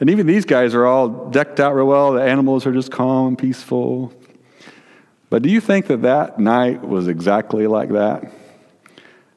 And 0.00 0.08
even 0.08 0.26
these 0.26 0.46
guys 0.46 0.74
are 0.74 0.86
all 0.86 1.28
decked 1.28 1.60
out 1.60 1.74
real 1.74 1.86
well. 1.86 2.12
The 2.14 2.22
animals 2.22 2.66
are 2.66 2.72
just 2.72 2.90
calm 2.90 3.28
and 3.28 3.38
peaceful. 3.38 4.12
But 5.28 5.42
do 5.42 5.50
you 5.50 5.60
think 5.60 5.86
that 5.88 6.02
that 6.02 6.38
night 6.38 6.82
was 6.82 7.06
exactly 7.06 7.66
like 7.66 7.90
that? 7.90 8.24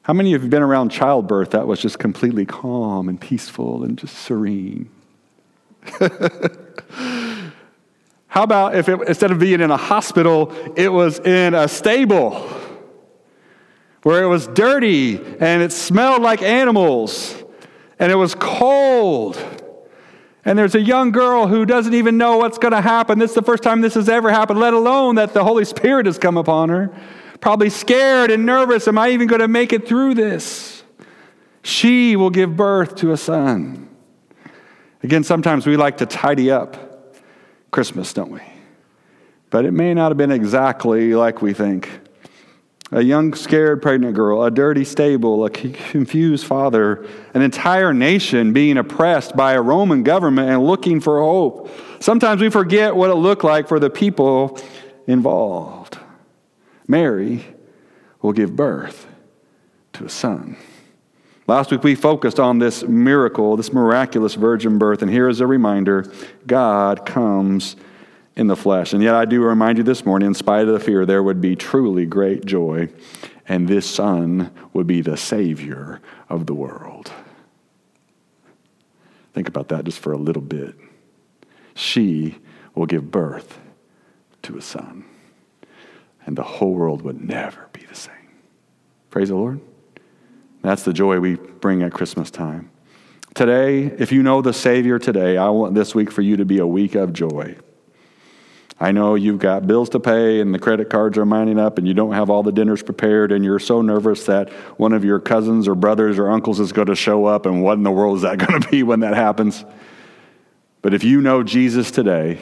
How 0.02 0.14
many 0.14 0.30
of 0.34 0.40
you 0.40 0.44
have 0.44 0.50
been 0.50 0.62
around 0.62 0.88
childbirth 0.90 1.50
that 1.50 1.66
was 1.66 1.80
just 1.80 1.98
completely 1.98 2.46
calm 2.46 3.08
and 3.08 3.20
peaceful 3.20 3.84
and 3.84 3.96
just 3.98 4.16
serene? 4.16 4.90
How 8.26 8.42
about 8.42 8.74
if 8.74 8.88
it, 8.88 9.00
instead 9.06 9.30
of 9.30 9.38
being 9.38 9.60
in 9.60 9.70
a 9.70 9.76
hospital, 9.76 10.52
it 10.76 10.88
was 10.88 11.20
in 11.20 11.54
a 11.54 11.68
stable 11.68 12.40
where 14.02 14.22
it 14.22 14.26
was 14.26 14.46
dirty 14.48 15.18
and 15.40 15.62
it 15.62 15.72
smelled 15.72 16.22
like 16.22 16.42
animals 16.42 17.42
and 17.98 18.10
it 18.10 18.16
was 18.16 18.34
cold? 18.34 19.38
And 20.44 20.58
there's 20.58 20.74
a 20.74 20.80
young 20.80 21.10
girl 21.10 21.46
who 21.46 21.64
doesn't 21.64 21.94
even 21.94 22.18
know 22.18 22.36
what's 22.36 22.58
going 22.58 22.72
to 22.72 22.80
happen. 22.80 23.18
This 23.18 23.30
is 23.30 23.34
the 23.34 23.42
first 23.42 23.62
time 23.62 23.80
this 23.80 23.94
has 23.94 24.08
ever 24.08 24.30
happened, 24.30 24.60
let 24.60 24.74
alone 24.74 25.14
that 25.14 25.32
the 25.32 25.42
Holy 25.42 25.64
Spirit 25.64 26.06
has 26.06 26.18
come 26.18 26.36
upon 26.36 26.68
her. 26.68 26.94
Probably 27.40 27.70
scared 27.70 28.30
and 28.30 28.44
nervous. 28.44 28.86
Am 28.86 28.98
I 28.98 29.10
even 29.10 29.26
going 29.26 29.40
to 29.40 29.48
make 29.48 29.72
it 29.72 29.88
through 29.88 30.14
this? 30.14 30.82
She 31.62 32.14
will 32.16 32.30
give 32.30 32.56
birth 32.56 32.96
to 32.96 33.12
a 33.12 33.16
son. 33.16 33.88
Again, 35.02 35.24
sometimes 35.24 35.66
we 35.66 35.76
like 35.76 35.98
to 35.98 36.06
tidy 36.06 36.50
up 36.50 37.16
Christmas, 37.70 38.12
don't 38.12 38.30
we? 38.30 38.40
But 39.50 39.64
it 39.64 39.72
may 39.72 39.94
not 39.94 40.10
have 40.10 40.18
been 40.18 40.30
exactly 40.30 41.14
like 41.14 41.40
we 41.40 41.54
think 41.54 41.88
a 42.94 43.02
young, 43.02 43.34
scared, 43.34 43.82
pregnant 43.82 44.14
girl, 44.14 44.44
a 44.44 44.52
dirty 44.52 44.84
stable, 44.84 45.44
a 45.44 45.50
confused 45.50 46.46
father, 46.46 47.04
an 47.34 47.42
entire 47.42 47.92
nation 47.92 48.52
being 48.52 48.78
oppressed 48.78 49.34
by 49.36 49.54
a 49.54 49.60
Roman 49.60 50.04
government 50.04 50.48
and 50.48 50.64
looking 50.64 51.00
for 51.00 51.20
hope. 51.20 51.68
Sometimes 51.98 52.40
we 52.40 52.50
forget 52.50 52.94
what 52.94 53.10
it 53.10 53.16
looked 53.16 53.42
like 53.42 53.66
for 53.66 53.80
the 53.80 53.90
people 53.90 54.60
involved. 55.08 55.98
Mary 56.86 57.44
will 58.22 58.32
give 58.32 58.54
birth 58.54 59.08
to 59.94 60.04
a 60.04 60.08
son. 60.08 60.56
Last 61.48 61.72
week 61.72 61.82
we 61.82 61.96
focused 61.96 62.38
on 62.38 62.60
this 62.60 62.84
miracle, 62.84 63.56
this 63.56 63.72
miraculous 63.72 64.34
virgin 64.34 64.78
birth, 64.78 65.02
and 65.02 65.10
here 65.10 65.28
is 65.28 65.40
a 65.40 65.48
reminder 65.48 66.10
God 66.46 67.04
comes 67.04 67.74
in 68.36 68.46
the 68.48 68.56
flesh. 68.56 68.92
And 68.92 69.02
yet, 69.02 69.14
I 69.14 69.24
do 69.24 69.42
remind 69.42 69.78
you 69.78 69.84
this 69.84 70.04
morning, 70.04 70.28
in 70.28 70.34
spite 70.34 70.66
of 70.66 70.74
the 70.74 70.80
fear, 70.80 71.06
there 71.06 71.22
would 71.22 71.40
be 71.40 71.54
truly 71.56 72.06
great 72.06 72.44
joy, 72.44 72.88
and 73.46 73.68
this 73.68 73.88
Son 73.88 74.50
would 74.72 74.86
be 74.86 75.00
the 75.00 75.16
Savior 75.16 76.00
of 76.28 76.46
the 76.46 76.54
world. 76.54 77.12
Think 79.32 79.48
about 79.48 79.68
that 79.68 79.84
just 79.84 79.98
for 79.98 80.12
a 80.12 80.18
little 80.18 80.42
bit. 80.42 80.76
She 81.74 82.38
will 82.74 82.86
give 82.86 83.10
birth 83.10 83.58
to 84.42 84.56
a 84.56 84.62
son, 84.62 85.04
and 86.24 86.36
the 86.36 86.42
whole 86.42 86.72
world 86.72 87.02
would 87.02 87.22
never 87.22 87.68
be 87.72 87.82
the 87.84 87.94
same. 87.94 88.14
Praise 89.10 89.28
the 89.28 89.34
Lord. 89.34 89.60
That's 90.62 90.82
the 90.82 90.92
joy 90.92 91.18
we 91.18 91.34
bring 91.34 91.82
at 91.82 91.92
Christmas 91.92 92.30
time. 92.30 92.70
Today, 93.34 93.86
if 93.98 94.12
you 94.12 94.22
know 94.22 94.40
the 94.40 94.52
Savior 94.52 94.98
today, 94.98 95.36
I 95.36 95.48
want 95.50 95.74
this 95.74 95.94
week 95.94 96.10
for 96.10 96.22
you 96.22 96.36
to 96.36 96.44
be 96.44 96.58
a 96.58 96.66
week 96.66 96.94
of 96.94 97.12
joy. 97.12 97.56
I 98.80 98.90
know 98.90 99.14
you've 99.14 99.38
got 99.38 99.66
bills 99.66 99.88
to 99.90 100.00
pay 100.00 100.40
and 100.40 100.52
the 100.52 100.58
credit 100.58 100.90
cards 100.90 101.16
are 101.16 101.24
mining 101.24 101.58
up 101.60 101.78
and 101.78 101.86
you 101.86 101.94
don't 101.94 102.12
have 102.12 102.28
all 102.28 102.42
the 102.42 102.52
dinners 102.52 102.82
prepared 102.82 103.30
and 103.30 103.44
you're 103.44 103.60
so 103.60 103.82
nervous 103.82 104.26
that 104.26 104.50
one 104.78 104.92
of 104.92 105.04
your 105.04 105.20
cousins 105.20 105.68
or 105.68 105.76
brothers 105.76 106.18
or 106.18 106.28
uncles 106.28 106.58
is 106.58 106.72
going 106.72 106.88
to 106.88 106.96
show 106.96 107.24
up 107.24 107.46
and 107.46 107.62
what 107.62 107.74
in 107.74 107.84
the 107.84 107.90
world 107.90 108.16
is 108.16 108.22
that 108.22 108.38
going 108.46 108.60
to 108.60 108.68
be 108.68 108.82
when 108.82 109.00
that 109.00 109.14
happens? 109.14 109.64
But 110.82 110.92
if 110.92 111.04
you 111.04 111.20
know 111.20 111.42
Jesus 111.42 111.90
today, 111.90 112.38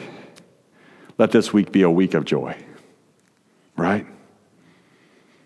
let 1.17 1.31
this 1.31 1.53
week 1.53 1.71
be 1.71 1.83
a 1.83 1.89
week 1.89 2.15
of 2.15 2.25
joy. 2.25 2.57
Right? 3.77 4.07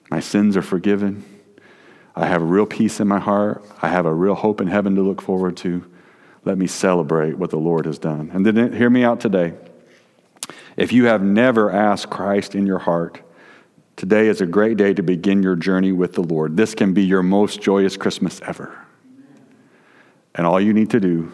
My 0.09 0.21
sins 0.21 0.55
are 0.55 0.61
forgiven. 0.61 1.23
I 2.15 2.25
have 2.25 2.41
a 2.41 2.45
real 2.45 2.65
peace 2.65 2.99
in 2.99 3.07
my 3.07 3.19
heart. 3.19 3.63
I 3.81 3.89
have 3.89 4.05
a 4.05 4.13
real 4.13 4.35
hope 4.35 4.61
in 4.61 4.67
heaven 4.67 4.95
to 4.95 5.01
look 5.01 5.21
forward 5.21 5.57
to. 5.57 5.85
Let 6.45 6.57
me 6.57 6.65
celebrate 6.65 7.37
what 7.37 7.49
the 7.49 7.57
Lord 7.57 7.85
has 7.85 7.99
done. 7.99 8.31
And 8.33 8.45
then 8.45 8.73
hear 8.73 8.89
me 8.89 9.03
out 9.03 9.19
today. 9.19 9.53
If 10.77 10.93
you 10.93 11.05
have 11.05 11.23
never 11.23 11.71
asked 11.71 12.11
Christ 12.11 12.53
in 12.53 12.67
your 12.67 12.77
heart, 12.77 13.19
today 13.95 14.27
is 14.27 14.41
a 14.41 14.45
great 14.45 14.77
day 14.77 14.93
to 14.93 15.01
begin 15.01 15.41
your 15.41 15.55
journey 15.55 15.91
with 15.91 16.13
the 16.13 16.21
Lord. 16.21 16.55
This 16.55 16.75
can 16.75 16.93
be 16.93 17.03
your 17.03 17.23
most 17.23 17.61
joyous 17.61 17.97
Christmas 17.97 18.39
ever. 18.45 18.77
And 20.35 20.45
all 20.45 20.61
you 20.61 20.73
need 20.73 20.91
to 20.91 20.99
do 20.99 21.31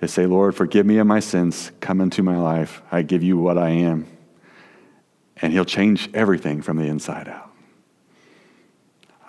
is 0.00 0.10
say, 0.14 0.24
Lord, 0.24 0.54
forgive 0.54 0.86
me 0.86 0.96
of 0.96 1.06
my 1.06 1.20
sins. 1.20 1.72
Come 1.80 2.00
into 2.00 2.22
my 2.22 2.38
life. 2.38 2.80
I 2.90 3.02
give 3.02 3.22
you 3.22 3.36
what 3.36 3.58
I 3.58 3.68
am. 3.68 4.06
And 5.42 5.52
He'll 5.52 5.66
change 5.66 6.08
everything 6.14 6.62
from 6.62 6.78
the 6.78 6.84
inside 6.84 7.28
out. 7.28 7.52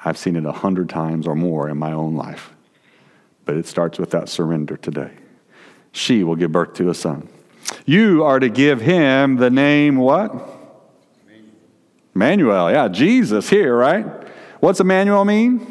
I've 0.05 0.17
seen 0.17 0.37
it 0.37 0.45
a 0.45 0.51
hundred 0.53 0.87
times 0.87 1.27
or 1.27 1.35
more 1.35 1.67
in 1.67 1.77
my 1.77 1.91
own 1.91 2.15
life. 2.15 2.51
But 3.43 3.57
it 3.57 3.67
starts 3.67 3.99
with 3.99 4.11
that 4.11 4.29
surrender 4.29 4.77
today. 4.77 5.11
She 5.91 6.23
will 6.23 6.37
give 6.37 6.53
birth 6.53 6.73
to 6.75 6.89
a 6.89 6.93
son. 6.93 7.27
You 7.85 8.23
are 8.23 8.39
to 8.39 8.49
give 8.49 8.81
him 8.81 9.37
the 9.37 9.49
name 9.49 9.97
what? 9.97 10.33
Emmanuel. 12.15 12.71
Yeah, 12.71 12.87
Jesus 12.87 13.49
here, 13.49 13.75
right? 13.75 14.05
What's 14.59 14.79
Emmanuel 14.79 15.25
mean? 15.25 15.67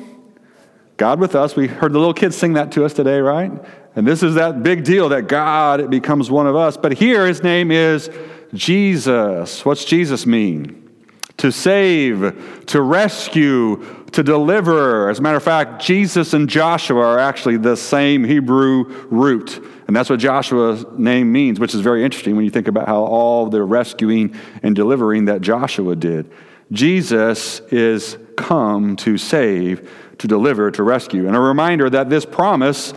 God 0.97 1.21
with 1.21 1.35
us. 1.35 1.57
We 1.57 1.67
heard 1.67 1.93
the 1.93 1.99
little 1.99 2.15
kids 2.15 2.37
sing 2.37 2.55
that 2.55 2.73
to 2.73 2.85
us 2.85 2.93
today, 2.93 3.21
right? 3.21 3.53
And 3.97 4.07
this 4.07 4.23
is 4.23 4.35
that 4.35 4.63
big 4.63 4.85
deal 4.85 5.09
that 5.11 5.29
God 5.29 5.91
becomes 5.91 6.31
one 6.31 6.47
of 6.47 6.57
us. 6.57 6.77
But 6.77 6.93
here 6.93 7.27
his 7.27 7.43
name 7.43 7.71
is 7.71 8.11
Jesus. 8.55 9.65
What's 9.65 9.85
Jesus 9.85 10.27
mean? 10.27 10.91
To 11.39 11.51
save, 11.51 12.65
to 12.67 12.83
rescue, 12.83 14.00
to 14.13 14.23
deliver. 14.23 15.09
As 15.09 15.19
a 15.19 15.23
matter 15.23 15.37
of 15.37 15.43
fact, 15.43 15.83
Jesus 15.83 16.33
and 16.33 16.49
Joshua 16.49 17.01
are 17.01 17.19
actually 17.19 17.57
the 17.57 17.77
same 17.77 18.25
Hebrew 18.25 18.85
root. 19.11 19.65
And 19.87 19.95
that's 19.95 20.11
what 20.11 20.21
Joshua's 20.21 20.85
name 20.97 21.33
means, 21.33 21.59
which 21.59 21.75
is 21.75 21.81
very 21.81 22.05
interesting 22.05 22.37
when 22.37 22.45
you 22.45 22.51
think 22.51 22.69
about 22.69 22.87
how 22.87 23.03
all 23.03 23.49
the 23.49 23.63
rescuing 23.63 24.35
and 24.63 24.75
delivering 24.75 25.27
that 25.27 25.41
Joshua 25.41 25.97
did. 25.97 26.31
Jesus 26.73 27.61
is 27.73 28.17
come 28.37 28.97
to 28.97 29.19
save, 29.19 29.91
to 30.19 30.29
deliver, 30.29 30.71
to 30.71 30.83
rescue. 30.83 31.27
And 31.27 31.35
a 31.35 31.41
reminder 31.41 31.91
that 31.91 32.09
this 32.09 32.25
promise 32.25 32.95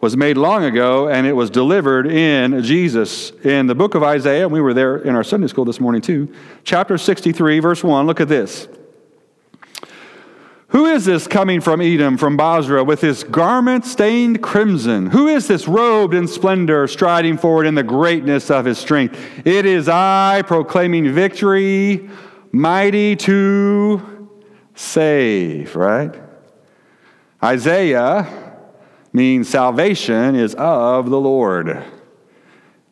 was 0.00 0.16
made 0.16 0.36
long 0.36 0.64
ago 0.64 1.08
and 1.08 1.26
it 1.26 1.32
was 1.32 1.50
delivered 1.50 2.06
in 2.06 2.62
Jesus. 2.62 3.32
In 3.42 3.66
the 3.66 3.74
book 3.74 3.96
of 3.96 4.04
Isaiah, 4.04 4.48
we 4.48 4.60
were 4.60 4.72
there 4.72 4.98
in 4.98 5.16
our 5.16 5.24
Sunday 5.24 5.48
school 5.48 5.64
this 5.64 5.80
morning 5.80 6.00
too, 6.00 6.32
chapter 6.62 6.96
63, 6.96 7.58
verse 7.58 7.82
1, 7.82 8.06
look 8.06 8.20
at 8.20 8.28
this. 8.28 8.68
Who 10.68 10.84
is 10.84 11.06
this 11.06 11.26
coming 11.26 11.62
from 11.62 11.80
Edom, 11.80 12.18
from 12.18 12.36
Bozrah, 12.36 12.84
with 12.84 13.00
his 13.00 13.24
garment 13.24 13.86
stained 13.86 14.42
crimson? 14.42 15.06
Who 15.06 15.26
is 15.26 15.48
this 15.48 15.66
robed 15.66 16.12
in 16.12 16.28
splendor, 16.28 16.86
striding 16.86 17.38
forward 17.38 17.66
in 17.66 17.74
the 17.74 17.82
greatness 17.82 18.50
of 18.50 18.66
his 18.66 18.76
strength? 18.76 19.18
It 19.46 19.64
is 19.64 19.88
I 19.88 20.42
proclaiming 20.46 21.10
victory, 21.10 22.10
mighty 22.52 23.16
to 23.16 24.28
save, 24.74 25.74
right? 25.74 26.14
Isaiah 27.42 28.28
means 29.14 29.48
salvation 29.48 30.34
is 30.34 30.54
of 30.54 31.08
the 31.08 31.20
Lord. 31.20 31.82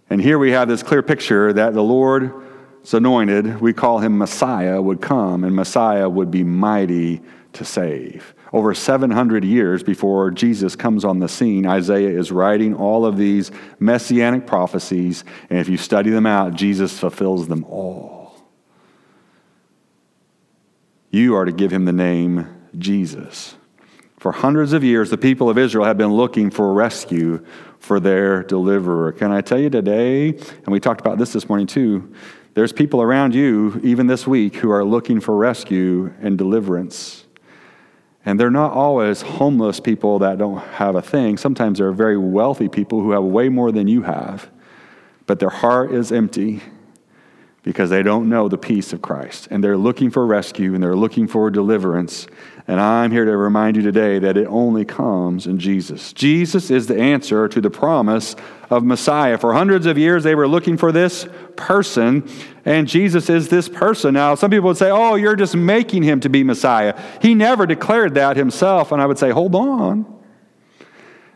And 0.08 0.22
here 0.22 0.38
we 0.38 0.53
have 0.53 0.66
this 0.66 0.82
clear 0.82 1.03
picture 1.03 1.53
that 1.53 1.75
the 1.75 1.82
Lord's 1.82 2.94
anointed, 2.94 3.60
we 3.60 3.75
call 3.75 3.98
him 3.98 4.16
Messiah, 4.16 4.81
would 4.81 5.03
come, 5.03 5.44
and 5.44 5.54
Messiah 5.54 6.08
would 6.08 6.31
be 6.31 6.43
mighty 6.43 7.20
to 7.56 7.65
save. 7.65 8.34
Over 8.53 8.75
700 8.75 9.44
years 9.44 9.83
before 9.83 10.31
Jesus 10.31 10.77
comes 10.77 11.05
on 11.05 11.19
the 11.19 11.28
scene, 11.28 11.67
Isaiah 11.67 12.19
is 12.19 12.33
writing 12.33 12.75
all 12.75 13.05
of 13.05 13.17
these 13.17 13.50
messianic 13.78 14.47
prophecies, 14.47 15.25
and 15.50 15.58
if 15.58 15.69
you 15.69 15.76
study 15.76 16.11
them 16.11 16.26
out, 16.26 16.55
Jesus 16.55 16.99
fulfills 16.99 17.49
them 17.49 17.64
all. 17.64 18.35
You 21.11 21.35
are 21.35 21.44
to 21.44 21.53
give 21.53 21.73
him 21.73 21.85
the 21.85 21.93
name 21.93 22.47
Jesus. 22.79 23.56
For 24.19 24.32
hundreds 24.32 24.73
of 24.73 24.82
years, 24.82 25.11
the 25.11 25.19
people 25.19 25.50
of 25.50 25.59
Israel 25.59 25.85
have 25.85 25.99
been 25.99 26.12
looking 26.12 26.50
for 26.50 26.73
rescue 26.73 27.44
for 27.79 28.00
their 28.00 28.43
deliverer. 28.43 29.12
Can 29.12 29.31
I 29.31 29.41
tell 29.41 29.59
you 29.59 29.70
today, 29.70 30.29
and 30.29 30.69
we 30.69 30.81
talked 30.81 31.00
about 31.00 31.19
this 31.19 31.32
this 31.32 31.49
morning 31.49 31.67
too, 31.67 32.12
there's 32.55 32.73
people 32.73 33.02
around 33.02 33.35
you, 33.35 33.79
even 33.85 34.06
this 34.06 34.26
week, 34.26 34.56
who 34.56 34.70
are 34.70 34.82
looking 34.82 35.20
for 35.20 35.37
rescue 35.37 36.12
and 36.23 36.38
deliverance. 36.38 37.25
And 38.26 38.38
they're 38.38 38.50
not 38.50 38.73
always 38.73 39.23
homeless 39.23 39.81
people 39.81 40.19
that 40.19 40.37
don't 40.37 40.58
have 40.58 40.96
a 40.96 41.02
thing. 41.02 41.37
Sometimes 41.37 41.78
they're 41.78 41.93
very 41.93 42.19
wealthy 42.19 42.69
people 42.69 43.00
who 43.00 43.12
have 43.12 43.23
way 43.23 43.49
more 43.49 43.70
than 43.73 43.87
you 43.87 44.02
have, 44.02 44.50
but 45.26 45.38
their 45.38 45.49
heart 45.49 45.93
is 45.93 46.12
empty 46.12 46.61
because 47.66 47.90
they 47.90 48.04
don't 48.04 48.28
know 48.28 48.48
the 48.48 48.56
peace 48.56 48.92
of 48.92 49.02
Christ. 49.02 49.48
And 49.50 49.62
they're 49.62 49.76
looking 49.76 50.08
for 50.08 50.24
rescue 50.24 50.74
and 50.74 50.80
they're 50.80 50.94
looking 50.94 51.26
for 51.26 51.50
deliverance. 51.50 52.28
And 52.68 52.80
I'm 52.80 53.10
here 53.10 53.24
to 53.24 53.36
remind 53.36 53.74
you 53.74 53.82
today 53.82 54.20
that 54.20 54.36
it 54.36 54.46
only 54.46 54.84
comes 54.84 55.48
in 55.48 55.58
Jesus. 55.58 56.12
Jesus 56.12 56.70
is 56.70 56.86
the 56.86 56.96
answer 56.96 57.48
to 57.48 57.60
the 57.60 57.68
promise 57.68 58.36
of 58.70 58.84
Messiah. 58.84 59.36
For 59.36 59.52
hundreds 59.52 59.86
of 59.86 59.98
years, 59.98 60.22
they 60.22 60.36
were 60.36 60.46
looking 60.46 60.76
for 60.76 60.92
this 60.92 61.26
person, 61.56 62.28
and 62.64 62.86
Jesus 62.86 63.28
is 63.28 63.48
this 63.48 63.68
person. 63.68 64.14
Now, 64.14 64.36
some 64.36 64.52
people 64.52 64.68
would 64.68 64.76
say, 64.76 64.90
Oh, 64.90 65.16
you're 65.16 65.34
just 65.34 65.56
making 65.56 66.04
him 66.04 66.20
to 66.20 66.28
be 66.28 66.44
Messiah. 66.44 66.96
He 67.20 67.34
never 67.34 67.66
declared 67.66 68.14
that 68.14 68.36
himself. 68.36 68.92
And 68.92 69.02
I 69.02 69.06
would 69.06 69.18
say, 69.18 69.30
Hold 69.30 69.56
on. 69.56 70.06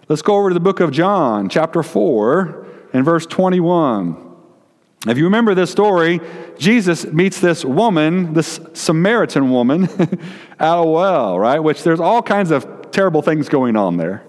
Let's 0.08 0.22
go 0.22 0.36
over 0.36 0.50
to 0.50 0.54
the 0.54 0.60
book 0.60 0.78
of 0.78 0.92
John, 0.92 1.48
chapter 1.48 1.82
4, 1.82 2.66
and 2.92 3.04
verse 3.04 3.26
21. 3.26 4.29
If 5.06 5.16
you 5.16 5.24
remember 5.24 5.54
this 5.54 5.70
story, 5.70 6.20
Jesus 6.58 7.06
meets 7.06 7.40
this 7.40 7.64
woman, 7.64 8.34
this 8.34 8.60
Samaritan 8.74 9.50
woman, 9.50 9.84
at 10.58 10.78
a 10.78 10.84
well, 10.84 11.38
right? 11.38 11.58
Which 11.58 11.82
there's 11.82 12.00
all 12.00 12.22
kinds 12.22 12.50
of 12.50 12.90
terrible 12.90 13.22
things 13.22 13.48
going 13.48 13.76
on 13.76 13.96
there. 13.96 14.24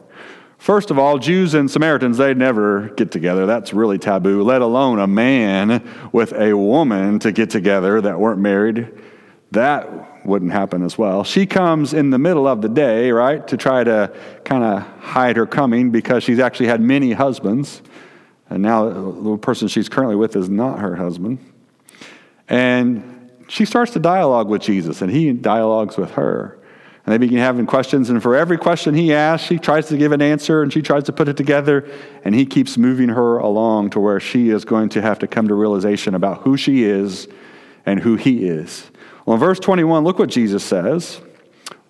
First 0.58 0.90
of 0.90 0.98
all, 0.98 1.18
Jews 1.18 1.56
and 1.56 1.70
Samaritans, 1.70 2.18
they 2.18 2.34
never 2.34 2.90
get 2.90 3.12
together. 3.12 3.46
That's 3.46 3.74
really 3.74 3.98
taboo, 3.98 4.44
let 4.44 4.62
alone 4.62 5.00
a 5.00 5.08
man 5.08 5.84
with 6.14 6.32
a 6.34 6.54
woman 6.54 7.20
to 7.20 7.34
get 7.34 7.50
together 7.50 8.00
that 8.00 8.18
weren't 8.18 8.40
married. 8.40 8.88
That 9.52 10.26
wouldn't 10.26 10.52
happen 10.52 10.84
as 10.84 10.98
well. 10.98 11.26
She 11.26 11.46
comes 11.48 11.94
in 11.94 12.12
the 12.12 12.20
middle 12.20 12.48
of 12.48 12.62
the 12.62 12.70
day, 12.70 13.12
right, 13.12 13.46
to 13.48 13.58
try 13.58 13.84
to 13.84 14.16
kind 14.46 14.64
of 14.64 14.84
hide 15.02 15.36
her 15.36 15.46
coming 15.46 15.90
because 15.90 16.24
she's 16.24 16.40
actually 16.40 16.68
had 16.68 16.80
many 16.80 17.12
husbands. 17.12 17.82
And 18.51 18.62
now 18.62 18.89
the 18.89 19.38
person 19.38 19.69
she's 19.69 19.88
currently 19.88 20.18
with 20.18 20.36
is 20.36 20.50
not 20.50 20.80
her 20.80 20.98
husband. 20.98 21.39
And 22.50 23.31
she 23.48 23.63
starts 23.63 23.94
to 23.94 24.00
dialogue 24.00 24.50
with 24.50 24.62
Jesus, 24.62 25.01
and 25.01 25.09
he 25.09 25.31
dialogues 25.31 25.95
with 25.95 26.12
her. 26.12 26.59
And 27.06 27.13
they 27.13 27.18
begin 27.18 27.39
having 27.39 27.65
questions, 27.65 28.09
and 28.09 28.21
for 28.21 28.36
every 28.36 28.57
question 28.57 28.94
he 28.94 29.13
asks, 29.13 29.48
she 29.48 29.57
tries 29.57 29.88
to 29.88 29.98
give 29.98 30.12
an 30.12 30.21
answer 30.21 30.62
and 30.62 30.71
she 30.71 30.81
tries 30.81 31.06
to 31.06 31.13
put 31.13 31.30
it 31.30 31.38
together, 31.38 31.89
and 32.25 32.36
he 32.36 32.45
keeps 32.45 32.77
moving 32.77 33.07
her 33.07 33.38
along 33.38 33.92
to 33.92 34.01
where 34.01 34.19
she 34.19 34.50
is 34.50 34.65
going 34.65 34.89
to 34.89 35.01
have 35.01 35.18
to 35.19 35.27
come 35.27 35.48
to 35.48 35.56
realization 35.56 36.13
about 36.13 36.42
who 36.42 36.57
she 36.57 36.83
is 36.83 37.30
and 37.86 38.01
who 38.01 38.18
he 38.18 38.45
is. 38.45 38.92
Well, 39.25 39.36
in 39.36 39.39
verse 39.39 39.59
21, 39.59 40.03
look 40.03 40.19
what 40.19 40.30
Jesus 40.30 40.63
says. 40.63 41.21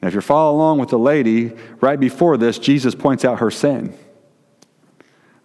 Now, 0.00 0.08
if 0.08 0.14
you're 0.14 0.22
following 0.22 0.56
along 0.56 0.78
with 0.78 0.90
the 0.90 0.98
lady, 0.98 1.52
right 1.80 1.98
before 1.98 2.36
this, 2.36 2.58
Jesus 2.58 2.94
points 2.94 3.24
out 3.24 3.40
her 3.40 3.50
sin 3.50 3.94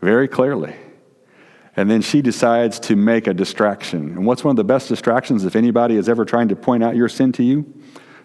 very 0.01 0.27
clearly. 0.27 0.75
And 1.75 1.89
then 1.89 2.01
she 2.01 2.21
decides 2.21 2.79
to 2.81 2.95
make 2.95 3.25
a 3.25 3.33
distraction. 3.33 4.11
And 4.11 4.25
what's 4.27 4.43
one 4.43 4.51
of 4.51 4.57
the 4.57 4.63
best 4.63 4.89
distractions 4.89 5.43
if 5.43 5.55
anybody 5.55 5.95
is 5.95 6.07
ever 6.07 6.23
trying 6.23 6.49
to 6.49 6.55
point 6.55 6.83
out 6.83 6.95
your 6.95 7.09
sin 7.09 7.31
to 7.33 7.43
you? 7.43 7.73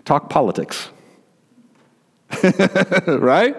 Talk 0.05 0.29
politics. 0.29 0.91
right? 3.07 3.57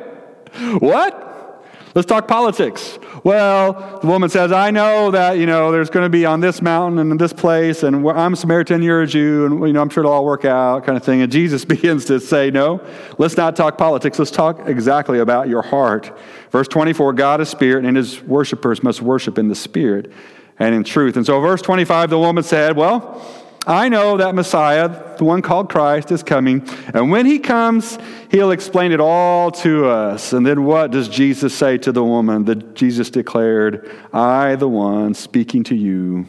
What? 0.80 1.66
Let's 1.96 2.06
talk 2.06 2.28
politics. 2.28 3.00
Well, 3.24 4.00
the 4.00 4.08
woman 4.08 4.30
says, 4.30 4.52
I 4.52 4.72
know 4.72 5.12
that, 5.12 5.38
you 5.38 5.46
know, 5.46 5.72
there's 5.72 5.90
going 5.90 6.06
to 6.06 6.10
be 6.10 6.26
on 6.26 6.40
this 6.40 6.62
mountain 6.62 7.00
and 7.00 7.12
in 7.12 7.18
this 7.18 7.34
place, 7.34 7.84
and 7.84 8.08
I'm 8.08 8.34
a 8.34 8.36
Samaritan, 8.36 8.82
you're 8.82 9.02
a 9.02 9.08
Jew, 9.08 9.46
and, 9.46 9.68
you 9.68 9.74
know, 9.74 9.82
I'm 9.82 9.90
sure 9.90 10.04
it'll 10.04 10.14
all 10.14 10.26
work 10.26 10.46
out, 10.46 10.86
kind 10.86 10.98
of 10.98 11.04
thing. 11.04 11.22
And 11.22 11.32
Jesus 11.32 11.66
begins 11.70 12.06
to 12.06 12.20
say, 12.20 12.52
no, 12.52 12.86
let's 13.18 13.38
not 13.38 13.56
talk 13.56 13.78
politics. 13.78 14.20
Let's 14.20 14.32
talk 14.32 14.68
exactly 14.68 15.20
about 15.20 15.50
your 15.50 15.62
heart. 15.62 16.18
Verse 16.52 16.68
24, 16.68 17.14
God 17.14 17.42
is 17.42 17.50
spirit, 17.50 17.86
and 17.86 17.98
his 17.98 18.22
worshipers 18.24 18.84
must 18.84 19.02
worship 19.02 19.38
in 19.38 19.48
the 19.48 19.56
spirit 19.56 20.12
and 20.58 20.76
in 20.76 20.84
truth. 20.84 21.16
And 21.16 21.26
so, 21.26 21.40
verse 21.40 21.62
25, 21.62 22.10
the 22.10 22.20
woman 22.20 22.44
said, 22.44 22.76
well, 22.76 23.22
I 23.68 23.90
know 23.90 24.18
that 24.18 24.36
Messiah, 24.36 25.16
the 25.18 25.26
one 25.26 25.42
called 25.42 25.70
Christ, 25.70 26.12
is 26.12 26.24
coming. 26.24 26.68
And 26.94 27.12
when 27.12 27.26
he 27.26 27.40
comes, 27.40 28.00
he'll 28.32 28.52
explain 28.52 28.92
it 28.92 29.00
all 29.00 29.52
to 29.52 29.88
us. 29.88 30.34
And 30.34 30.46
then 30.46 30.64
what 30.64 30.92
does 30.92 31.08
Jesus 31.08 31.54
say 31.54 31.78
to 31.80 31.92
the 31.92 32.04
woman? 32.04 32.46
That 32.46 32.74
Jesus 32.74 33.10
declared, 33.10 33.90
I, 34.14 34.56
the 34.56 34.68
one 34.68 35.14
speaking 35.14 35.64
to 35.66 35.76
you, 35.76 36.26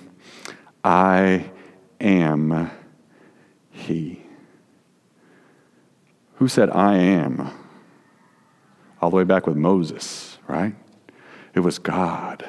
I 0.84 1.50
am 2.00 2.70
he. 3.70 4.22
Who 6.36 6.48
said, 6.48 6.70
I 6.70 6.96
am? 6.96 7.50
All 9.00 9.10
the 9.10 9.16
way 9.16 9.24
back 9.24 9.46
with 9.46 9.56
Moses, 9.56 10.38
right? 10.46 10.74
It 11.54 11.60
was 11.60 11.78
God. 11.78 12.46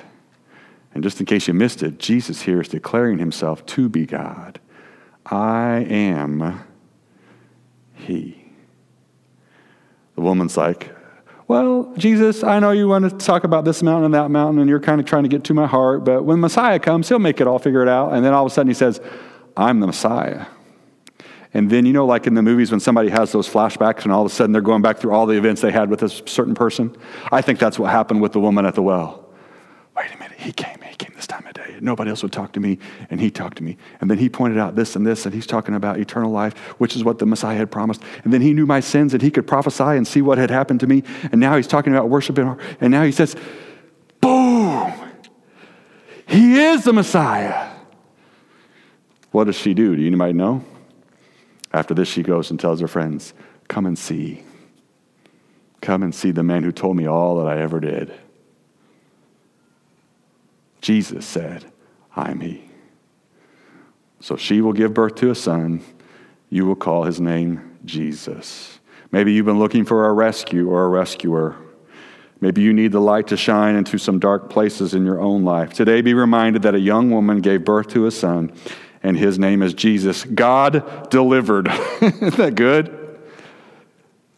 And 0.94 1.04
just 1.04 1.19
in 1.19 1.25
case 1.25 1.48
you 1.48 1.54
missed 1.54 1.83
it, 1.83 2.00
Jesus 2.00 2.42
here 2.42 2.60
is 2.60 2.68
declaring 2.68 3.19
himself 3.19 3.66
to 3.68 3.88
be 3.88 4.06
God. 4.06 4.60
I 5.25 5.85
am 5.89 6.63
He. 7.94 8.44
The 10.15 10.21
woman's 10.21 10.57
like, 10.57 10.94
Well, 11.47 11.94
Jesus, 11.97 12.44
I 12.44 12.59
know 12.59 12.71
you 12.71 12.88
want 12.88 13.09
to 13.09 13.25
talk 13.25 13.44
about 13.44 13.65
this 13.65 13.83
mountain 13.83 14.06
and 14.06 14.13
that 14.13 14.29
mountain, 14.29 14.59
and 14.59 14.69
you're 14.69 14.79
kind 14.79 15.00
of 15.00 15.07
trying 15.07 15.23
to 15.23 15.29
get 15.29 15.44
to 15.45 15.53
my 15.53 15.68
heart, 15.68 16.03
but 16.03 16.23
when 16.23 16.39
Messiah 16.39 16.79
comes, 16.79 17.09
he'll 17.09 17.19
make 17.19 17.41
it 17.41 17.47
all 17.47 17.59
figure 17.59 17.81
it 17.81 17.88
out. 17.88 18.13
And 18.13 18.25
then 18.25 18.33
all 18.33 18.45
of 18.45 18.51
a 18.51 18.53
sudden 18.53 18.69
he 18.69 18.73
says, 18.73 19.01
I'm 19.56 19.79
the 19.79 19.88
Messiah. 19.88 20.45
And 21.53 21.69
then, 21.69 21.85
you 21.85 21.91
know, 21.91 22.06
like 22.06 22.27
in 22.27 22.33
the 22.33 22.41
movies 22.41 22.71
when 22.71 22.79
somebody 22.79 23.09
has 23.09 23.33
those 23.33 23.47
flashbacks 23.47 24.03
and 24.03 24.12
all 24.12 24.25
of 24.25 24.31
a 24.31 24.33
sudden 24.33 24.53
they're 24.53 24.62
going 24.62 24.81
back 24.81 25.00
through 25.00 25.12
all 25.12 25.25
the 25.25 25.38
events 25.38 25.62
they 25.62 25.71
had 25.71 25.89
with 25.89 26.01
a 26.01 26.09
certain 26.09 26.56
person? 26.56 26.95
I 27.31 27.41
think 27.41 27.59
that's 27.59 27.77
what 27.77 27.91
happened 27.91 28.21
with 28.21 28.31
the 28.31 28.39
woman 28.39 28.65
at 28.65 28.75
the 28.75 28.81
well. 28.81 29.29
Wait 29.95 30.13
a 30.13 30.18
minute, 30.18 30.39
he 30.39 30.53
came 30.53 30.75
of 30.75 30.97
day. 30.97 31.10
Nobody 31.81 32.10
else 32.10 32.24
would 32.24 32.31
talk 32.31 32.54
to 32.54 32.60
me, 32.60 32.78
and 33.10 33.19
he 33.19 33.31
talked 33.31 33.57
to 33.57 33.63
me. 33.63 33.78
And 34.00 34.10
then 34.10 34.18
he 34.18 34.30
pointed 34.30 34.60
out 34.60 34.75
this 34.75 34.95
and 34.95 35.06
this, 35.06 35.25
and 35.25 35.33
he's 35.33 35.48
talking 35.48 35.75
about 35.75 36.00
eternal 36.00 36.31
life, 36.31 36.57
which 36.78 36.95
is 36.95 37.04
what 37.04 37.19
the 37.19 37.25
Messiah 37.25 37.57
had 37.57 37.72
promised. 37.72 38.01
And 38.24 38.31
then 38.31 38.42
he 38.42 38.54
knew 38.54 38.66
my 38.66 38.80
sins, 38.80 39.13
and 39.13 39.22
he 39.22 39.31
could 39.31 39.48
prophesy 39.48 39.83
and 39.83 40.07
see 40.07 40.22
what 40.22 40.38
had 40.38 40.50
happened 40.50 40.80
to 40.81 40.88
me. 40.88 41.04
And 41.31 41.42
now 41.42 41.56
he's 41.57 41.68
talking 41.68 41.94
about 41.94 42.10
worship, 42.10 42.38
and 42.38 42.92
now 42.92 43.04
he 43.04 43.12
says, 43.12 43.36
boom, 44.22 44.94
he 46.28 46.60
is 46.62 46.83
the 46.83 46.94
Messiah. 46.94 47.71
What 49.31 49.45
does 49.45 49.56
she 49.56 49.73
do? 49.73 49.95
Do 49.95 50.06
anybody 50.06 50.33
know? 50.33 50.64
After 51.73 51.94
this, 51.94 52.07
she 52.07 52.21
goes 52.21 52.52
and 52.52 52.59
tells 52.59 52.80
her 52.81 52.88
friends, 52.88 53.33
Come 53.68 53.85
and 53.85 53.97
see. 53.97 54.44
Come 55.80 56.04
and 56.04 56.14
see 56.14 56.31
the 56.31 56.44
man 56.44 56.64
who 56.64 56.71
told 56.71 56.97
me 56.97 57.07
all 57.07 57.38
that 57.38 57.47
I 57.47 57.61
ever 57.61 57.80
did. 57.80 58.14
Jesus 60.81 61.26
said, 61.26 61.71
I'm 62.16 62.40
he. 62.40 62.69
So 64.19 64.35
she 64.35 64.61
will 64.61 64.73
give 64.73 64.94
birth 64.94 65.16
to 65.16 65.31
a 65.31 65.35
son. 65.35 65.81
You 66.50 66.66
will 66.66 66.76
call 66.76 67.04
his 67.04 67.21
name 67.21 67.78
Jesus. 67.85 68.80
Maybe 69.11 69.33
you've 69.33 69.45
been 69.45 69.59
looking 69.59 69.85
for 69.85 70.07
a 70.07 70.14
rescue 70.14 70.69
or 70.69 70.85
a 70.85 70.90
rescuer. 70.90 71.56
Maybe 72.40 72.61
you 72.61 72.73
need 72.73 72.92
the 72.92 73.00
light 73.00 73.28
to 73.28 73.38
shine 73.38 73.76
into 73.76 73.97
some 73.97 74.19
dark 74.19 74.50
places 74.50 74.94
in 74.94 75.06
your 75.06 75.21
own 75.21 75.44
life. 75.44 75.73
Today, 75.73 76.02
be 76.02 76.14
reminded 76.14 76.64
that 76.64 76.73
a 76.73 76.80
young 76.80 77.11
woman 77.11 77.40
gave 77.40 77.64
birth 77.64 77.90
to 77.90 78.07
a 78.07 78.11
son, 78.11 78.52
and 79.04 79.18
his 79.18 79.38
name 79.38 79.61
is 79.61 79.73
Jesus. 79.76 80.23
God 80.23 81.09
delivered. 81.09 81.68
Isn't 82.02 82.38
that 82.38 82.56
good? 82.56 83.19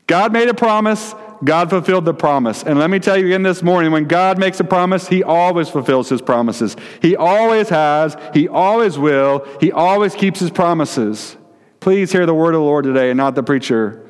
God 0.06 0.34
made 0.34 0.50
a 0.50 0.54
promise, 0.54 1.16
God 1.44 1.70
fulfilled 1.70 2.06
the 2.06 2.14
promise. 2.14 2.64
And 2.64 2.80
let 2.80 2.90
me 2.90 3.00
tell 3.00 3.18
you 3.18 3.28
again 3.28 3.44
this 3.44 3.64
morning 3.64 3.92
when 3.92 4.06
God 4.06 4.38
makes 4.38 4.60
a 4.60 4.64
promise, 4.64 5.08
He 5.08 5.24
always 5.24 5.70
fulfills 5.70 6.10
His 6.10 6.22
promises. 6.22 6.76
He 7.02 7.16
always 7.16 7.70
has, 7.70 8.18
He 8.34 8.48
always 8.48 8.98
will, 8.98 9.48
He 9.60 9.72
always 9.72 10.16
keeps 10.16 10.40
His 10.40 10.52
promises. 10.52 11.38
Please 11.80 12.12
hear 12.12 12.26
the 12.26 12.34
word 12.34 12.56
of 12.56 12.60
the 12.60 12.66
Lord 12.66 12.86
today 12.86 13.10
and 13.10 13.18
not 13.18 13.36
the 13.36 13.44
preacher. 13.44 14.10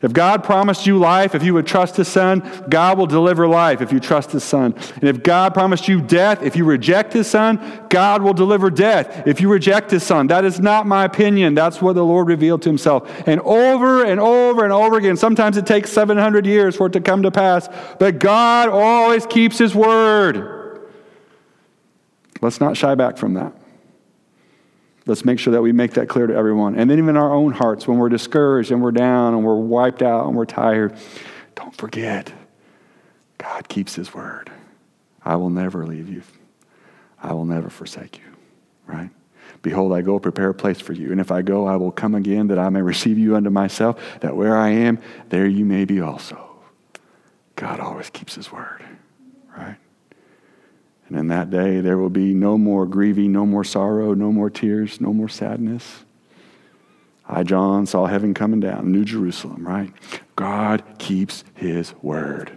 If 0.00 0.12
God 0.12 0.44
promised 0.44 0.86
you 0.86 0.98
life, 0.98 1.34
if 1.34 1.42
you 1.42 1.54
would 1.54 1.66
trust 1.66 1.96
His 1.96 2.06
Son, 2.06 2.40
God 2.68 2.98
will 2.98 3.06
deliver 3.06 3.48
life 3.48 3.80
if 3.80 3.92
you 3.92 3.98
trust 3.98 4.30
His 4.30 4.44
Son. 4.44 4.74
And 4.94 5.04
if 5.04 5.22
God 5.22 5.54
promised 5.54 5.88
you 5.88 6.00
death, 6.00 6.42
if 6.42 6.54
you 6.54 6.64
reject 6.64 7.12
His 7.12 7.26
Son, 7.26 7.86
God 7.88 8.22
will 8.22 8.32
deliver 8.32 8.70
death 8.70 9.26
if 9.26 9.40
you 9.40 9.50
reject 9.50 9.90
His 9.90 10.04
Son. 10.04 10.28
That 10.28 10.44
is 10.44 10.60
not 10.60 10.86
my 10.86 11.04
opinion. 11.04 11.54
That's 11.54 11.82
what 11.82 11.94
the 11.94 12.04
Lord 12.04 12.28
revealed 12.28 12.62
to 12.62 12.68
Himself. 12.68 13.10
And 13.26 13.40
over 13.40 14.04
and 14.04 14.20
over 14.20 14.62
and 14.62 14.72
over 14.72 14.96
again, 14.98 15.16
sometimes 15.16 15.56
it 15.56 15.66
takes 15.66 15.90
700 15.90 16.46
years 16.46 16.76
for 16.76 16.86
it 16.86 16.92
to 16.92 17.00
come 17.00 17.22
to 17.22 17.30
pass, 17.30 17.68
but 17.98 18.20
God 18.20 18.68
always 18.68 19.26
keeps 19.26 19.58
His 19.58 19.74
word. 19.74 20.88
Let's 22.40 22.60
not 22.60 22.76
shy 22.76 22.94
back 22.94 23.16
from 23.16 23.34
that. 23.34 23.52
Let's 25.08 25.24
make 25.24 25.38
sure 25.38 25.54
that 25.54 25.62
we 25.62 25.72
make 25.72 25.92
that 25.94 26.06
clear 26.06 26.26
to 26.26 26.34
everyone. 26.34 26.74
And 26.78 26.90
then, 26.90 26.98
even 26.98 27.16
our 27.16 27.32
own 27.32 27.52
hearts, 27.52 27.88
when 27.88 27.96
we're 27.96 28.10
discouraged 28.10 28.70
and 28.70 28.82
we're 28.82 28.92
down 28.92 29.32
and 29.32 29.42
we're 29.42 29.56
wiped 29.56 30.02
out 30.02 30.26
and 30.26 30.36
we're 30.36 30.44
tired, 30.44 30.94
don't 31.54 31.74
forget 31.74 32.30
God 33.38 33.70
keeps 33.70 33.94
His 33.94 34.12
word. 34.12 34.52
I 35.24 35.36
will 35.36 35.48
never 35.48 35.86
leave 35.86 36.10
you, 36.10 36.22
I 37.22 37.32
will 37.32 37.46
never 37.46 37.70
forsake 37.70 38.18
you, 38.18 38.24
right? 38.86 39.08
Behold, 39.62 39.94
I 39.94 40.02
go 40.02 40.18
prepare 40.18 40.50
a 40.50 40.54
place 40.54 40.78
for 40.78 40.92
you. 40.92 41.10
And 41.10 41.20
if 41.20 41.32
I 41.32 41.40
go, 41.40 41.66
I 41.66 41.76
will 41.76 41.90
come 41.90 42.14
again 42.14 42.48
that 42.48 42.58
I 42.58 42.68
may 42.68 42.82
receive 42.82 43.18
you 43.18 43.34
unto 43.34 43.50
myself, 43.50 43.98
that 44.20 44.36
where 44.36 44.56
I 44.56 44.68
am, 44.68 45.00
there 45.30 45.46
you 45.46 45.64
may 45.64 45.86
be 45.86 46.00
also. 46.00 46.48
God 47.56 47.80
always 47.80 48.10
keeps 48.10 48.36
his 48.36 48.52
word? 48.52 48.84
And 51.08 51.16
in 51.16 51.28
that 51.28 51.50
day, 51.50 51.80
there 51.80 51.96
will 51.96 52.10
be 52.10 52.34
no 52.34 52.58
more 52.58 52.86
grieving, 52.86 53.32
no 53.32 53.46
more 53.46 53.64
sorrow, 53.64 54.14
no 54.14 54.30
more 54.30 54.50
tears, 54.50 55.00
no 55.00 55.12
more 55.12 55.28
sadness. 55.28 56.04
I, 57.26 57.42
John, 57.42 57.86
saw 57.86 58.06
heaven 58.06 58.34
coming 58.34 58.60
down, 58.60 58.92
New 58.92 59.04
Jerusalem, 59.04 59.66
right? 59.66 59.92
God 60.36 60.82
keeps 60.98 61.44
his 61.54 61.94
word. 62.02 62.56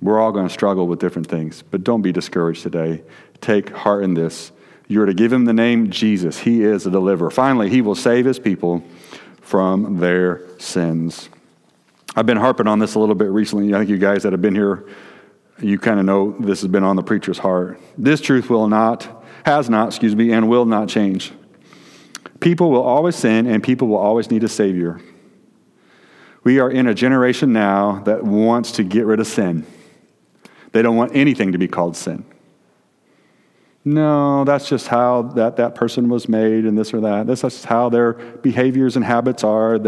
We're 0.00 0.20
all 0.20 0.30
going 0.30 0.46
to 0.46 0.52
struggle 0.52 0.86
with 0.86 1.00
different 1.00 1.28
things, 1.28 1.62
but 1.62 1.82
don't 1.82 2.02
be 2.02 2.12
discouraged 2.12 2.62
today. 2.62 3.02
Take 3.40 3.70
heart 3.70 4.04
in 4.04 4.14
this. 4.14 4.52
You 4.86 5.02
are 5.02 5.06
to 5.06 5.14
give 5.14 5.32
him 5.32 5.44
the 5.44 5.52
name 5.52 5.90
Jesus. 5.90 6.38
He 6.38 6.62
is 6.62 6.86
a 6.86 6.90
deliverer. 6.90 7.30
Finally, 7.30 7.70
he 7.70 7.80
will 7.80 7.96
save 7.96 8.24
his 8.24 8.38
people 8.38 8.84
from 9.40 9.98
their 9.98 10.42
sins. 10.58 11.28
I've 12.14 12.26
been 12.26 12.36
harping 12.36 12.66
on 12.66 12.78
this 12.78 12.94
a 12.94 12.98
little 12.98 13.14
bit 13.14 13.30
recently. 13.30 13.74
I 13.74 13.78
think 13.78 13.90
you 13.90 13.98
guys 13.98 14.22
that 14.22 14.32
have 14.32 14.42
been 14.42 14.54
here, 14.54 14.88
you 15.60 15.78
kind 15.78 15.98
of 15.98 16.06
know 16.06 16.36
this 16.38 16.60
has 16.60 16.70
been 16.70 16.84
on 16.84 16.96
the 16.96 17.02
preacher's 17.02 17.38
heart. 17.38 17.80
This 17.96 18.20
truth 18.20 18.50
will 18.50 18.68
not, 18.68 19.24
has 19.44 19.68
not, 19.68 19.88
excuse 19.88 20.14
me, 20.14 20.32
and 20.32 20.48
will 20.48 20.64
not 20.64 20.88
change. 20.88 21.32
People 22.40 22.70
will 22.70 22.82
always 22.82 23.16
sin, 23.16 23.46
and 23.46 23.62
people 23.62 23.88
will 23.88 23.98
always 23.98 24.30
need 24.30 24.44
a 24.44 24.48
Savior. 24.48 25.00
We 26.44 26.60
are 26.60 26.70
in 26.70 26.86
a 26.86 26.94
generation 26.94 27.52
now 27.52 28.02
that 28.04 28.22
wants 28.24 28.72
to 28.72 28.84
get 28.84 29.04
rid 29.04 29.20
of 29.20 29.26
sin. 29.26 29.66
They 30.72 30.82
don't 30.82 30.96
want 30.96 31.16
anything 31.16 31.52
to 31.52 31.58
be 31.58 31.66
called 31.66 31.96
sin. 31.96 32.24
No, 33.84 34.44
that's 34.44 34.68
just 34.68 34.88
how 34.88 35.22
that, 35.22 35.56
that 35.56 35.74
person 35.74 36.08
was 36.08 36.28
made 36.28 36.64
and 36.64 36.76
this 36.76 36.92
or 36.92 37.00
that. 37.00 37.26
That's 37.26 37.40
just 37.40 37.64
how 37.64 37.88
their 37.88 38.12
behaviors 38.12 38.96
and 38.96 39.04
habits 39.04 39.42
are. 39.44 39.78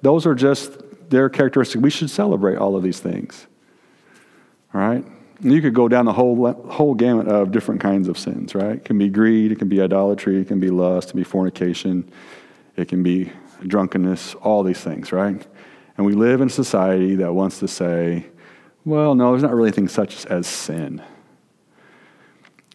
Those 0.00 0.26
are 0.26 0.34
just 0.34 0.80
their 1.10 1.28
characteristics. 1.28 1.82
We 1.82 1.90
should 1.90 2.08
celebrate 2.08 2.56
all 2.56 2.76
of 2.76 2.82
these 2.82 3.00
things. 3.00 3.46
Right? 4.72 5.04
You 5.40 5.60
could 5.60 5.74
go 5.74 5.88
down 5.88 6.04
the 6.04 6.12
whole, 6.12 6.52
whole 6.52 6.94
gamut 6.94 7.26
of 7.26 7.50
different 7.50 7.80
kinds 7.80 8.08
of 8.08 8.16
sins, 8.16 8.54
right? 8.54 8.76
It 8.76 8.84
can 8.84 8.96
be 8.96 9.08
greed, 9.08 9.50
it 9.50 9.58
can 9.58 9.68
be 9.68 9.82
idolatry, 9.82 10.40
it 10.40 10.48
can 10.48 10.60
be 10.60 10.70
lust, 10.70 11.08
it 11.08 11.12
can 11.12 11.20
be 11.20 11.24
fornication, 11.24 12.10
it 12.76 12.88
can 12.88 13.02
be 13.02 13.32
drunkenness, 13.66 14.34
all 14.36 14.62
these 14.62 14.80
things, 14.80 15.12
right? 15.12 15.46
And 15.96 16.06
we 16.06 16.14
live 16.14 16.40
in 16.40 16.46
a 16.46 16.50
society 16.50 17.16
that 17.16 17.34
wants 17.34 17.58
to 17.58 17.68
say, 17.68 18.26
well, 18.84 19.14
no, 19.14 19.30
there's 19.30 19.42
not 19.42 19.52
really 19.52 19.68
anything 19.68 19.88
such 19.88 20.26
as 20.26 20.46
sin. 20.46 21.02